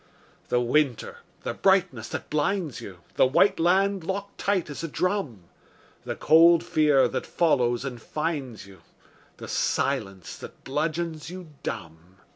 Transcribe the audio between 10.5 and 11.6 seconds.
bludgeons you